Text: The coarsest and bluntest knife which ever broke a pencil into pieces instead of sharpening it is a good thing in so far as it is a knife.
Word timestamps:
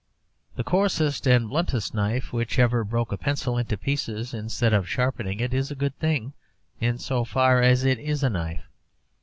The 0.55 0.63
coarsest 0.63 1.27
and 1.27 1.47
bluntest 1.47 1.93
knife 1.93 2.33
which 2.33 2.57
ever 2.57 2.83
broke 2.83 3.11
a 3.11 3.17
pencil 3.17 3.55
into 3.59 3.77
pieces 3.77 4.33
instead 4.33 4.73
of 4.73 4.89
sharpening 4.89 5.39
it 5.39 5.53
is 5.53 5.69
a 5.69 5.75
good 5.75 5.95
thing 5.99 6.33
in 6.79 6.97
so 6.97 7.23
far 7.23 7.61
as 7.61 7.85
it 7.85 7.99
is 7.99 8.23
a 8.23 8.29
knife. 8.31 8.63